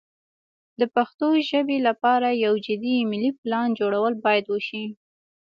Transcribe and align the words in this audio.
د 0.79 0.81
پښتو 0.95 1.27
ژبې 1.49 1.77
لپاره 1.87 2.27
یو 2.45 2.53
جدي 2.65 2.95
ملي 3.11 3.31
پلان 3.41 3.67
جوړول 3.79 4.13
باید 4.25 4.45
وشي. 4.49 4.85